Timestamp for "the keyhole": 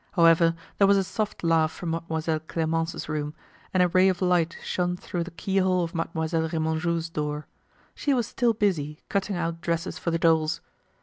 5.23-5.83